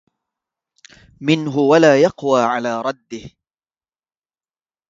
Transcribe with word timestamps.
مِنه 1.21 1.57
ولا 1.59 2.01
يَقوى 2.01 2.41
على 2.41 2.81
رَدِّه 2.81 3.29